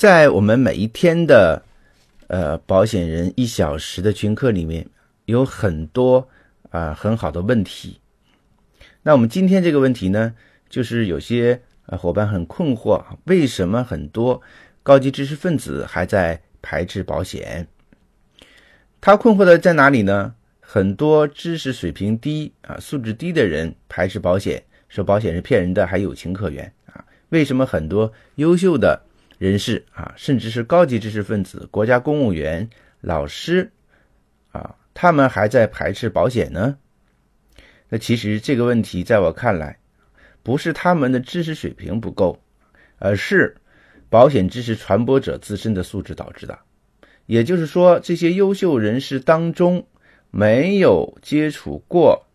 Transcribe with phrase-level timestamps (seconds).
[0.00, 1.62] 在我们每一天的
[2.28, 4.86] 呃保险人一小时的群课里面，
[5.26, 6.26] 有很多
[6.70, 8.00] 啊很好的问题。
[9.02, 10.34] 那我们今天这个问题呢，
[10.70, 14.40] 就是有些呃伙伴很困惑，为什么很多
[14.82, 17.68] 高级知识分子还在排斥保险？
[19.02, 20.34] 他困惑的在哪里呢？
[20.60, 27.04] 很多知识水平低啊、素质低的人排斥保险，说保险是骗人的，还有情可原啊。
[27.28, 29.02] 为什么很多优秀的
[29.40, 32.68] 人士啊，甚至是高级知识分子、国家公务员、
[33.00, 33.72] 老师
[34.52, 36.76] 啊，他们还在排斥保险呢？
[37.88, 39.78] 那其实这个问题在我看来，
[40.42, 42.38] 不是他们的知识水平不够，
[42.98, 43.56] 而是
[44.10, 46.58] 保险知识传播者自身的素质导致的。
[47.24, 49.86] 也就是说，这些优秀人士当中
[50.30, 52.26] 没有接触过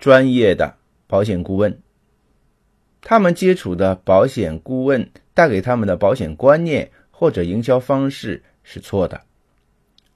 [0.00, 0.74] 专业的
[1.06, 1.78] 保险顾问，
[3.00, 5.08] 他们接触的保险顾问
[5.40, 9.22] 带给他们的保险观念或者营销方式是错的，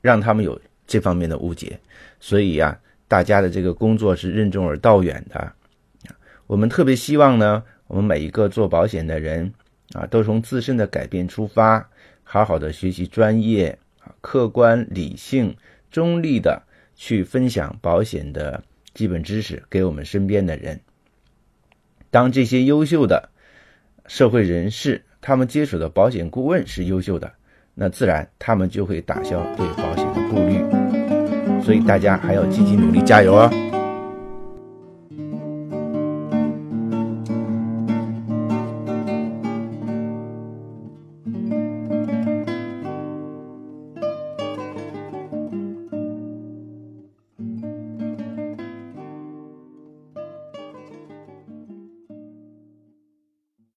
[0.02, 1.80] 让他们有这方面的误解。
[2.20, 2.78] 所以呀。
[3.06, 5.52] 大家的这个工作是任重而道远的，
[6.46, 9.52] 我们特别希望呢，我们每一个做保险的人
[9.92, 11.90] 啊，都从自身的改变出发，
[12.24, 13.78] 好好的学习专业，
[14.22, 15.54] 客观、理性、
[15.92, 16.62] 中立的
[16.96, 18.64] 去分享保险的
[18.94, 20.80] 基本知识给我们身边的人。
[22.10, 23.28] 当这些优秀的
[24.06, 27.32] 社会人士，他们接触的保险顾问是优秀的，
[27.74, 30.62] 那自然他们就会打消对保险的顾虑。
[31.62, 33.50] 所以大家还要积极努力，加油哦！